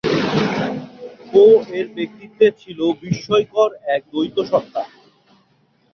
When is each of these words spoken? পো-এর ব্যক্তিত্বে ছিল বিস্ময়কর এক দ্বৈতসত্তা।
পো-এর 1.31 1.87
ব্যক্তিত্বে 1.95 2.47
ছিল 2.59 2.79
বিস্ময়কর 3.01 3.69
এক 3.95 4.01
দ্বৈতসত্তা। 4.11 4.81